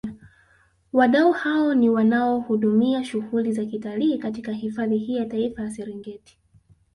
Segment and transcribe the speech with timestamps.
[0.93, 6.37] Wadau hao ni wanaohudumia shughuli za utalii katika hifadhi hii ya Taifa ya Serengeti